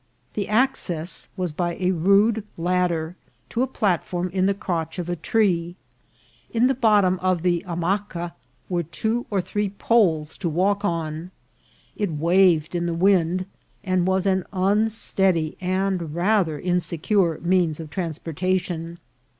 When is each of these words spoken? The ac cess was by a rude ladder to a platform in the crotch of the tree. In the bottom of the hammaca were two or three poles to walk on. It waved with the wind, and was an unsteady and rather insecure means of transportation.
The 0.33 0.47
ac 0.47 0.71
cess 0.73 1.27
was 1.37 1.53
by 1.53 1.75
a 1.75 1.91
rude 1.91 2.43
ladder 2.57 3.15
to 3.49 3.61
a 3.61 3.67
platform 3.67 4.29
in 4.33 4.47
the 4.47 4.55
crotch 4.55 4.97
of 4.97 5.05
the 5.05 5.15
tree. 5.15 5.75
In 6.49 6.65
the 6.65 6.73
bottom 6.73 7.19
of 7.19 7.43
the 7.43 7.63
hammaca 7.67 8.33
were 8.67 8.81
two 8.81 9.27
or 9.29 9.41
three 9.41 9.69
poles 9.69 10.39
to 10.39 10.49
walk 10.49 10.83
on. 10.83 11.29
It 11.95 12.13
waved 12.13 12.73
with 12.73 12.87
the 12.87 12.95
wind, 12.95 13.45
and 13.83 14.07
was 14.07 14.25
an 14.25 14.43
unsteady 14.51 15.55
and 15.61 16.15
rather 16.15 16.59
insecure 16.59 17.37
means 17.39 17.79
of 17.79 17.91
transportation. 17.91 18.97